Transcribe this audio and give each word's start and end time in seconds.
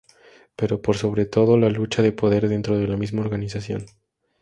Pero 0.55 0.81
por 0.81 0.97
sobre 0.97 1.27
todo, 1.27 1.59
la 1.59 1.69
lucha 1.69 2.01
de 2.01 2.11
poder 2.11 2.47
dentro 2.49 2.75
de 2.75 2.87
la 2.87 2.97
misma 2.97 3.21
organización. 3.21 3.85